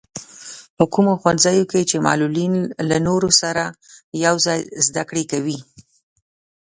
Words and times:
په 0.77 0.83
کومو 0.93 1.13
ښوونځیو 1.21 1.69
کې 1.71 1.81
چې 1.89 2.03
معلولين 2.07 2.53
له 2.89 2.97
نورو 3.07 3.29
سره 3.41 3.63
يوځای 4.25 4.59
زده 4.87 5.03
کړې 5.09 5.23
کوي. 5.31 5.59